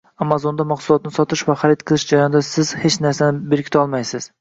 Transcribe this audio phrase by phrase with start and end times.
[0.25, 4.33] “Amazon”da mahsulotni sotish va xarid qilish jarayonida siz hech narsani berkitolmaysiz.